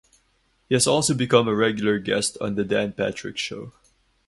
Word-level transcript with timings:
He 0.67 0.73
has 0.73 0.87
also 0.87 1.13
become 1.13 1.47
a 1.47 1.53
regular 1.53 1.99
guest 1.99 2.35
on 2.41 2.55
The 2.55 2.63
Dan 2.63 2.93
Patrick 2.93 3.37
Show. 3.37 3.71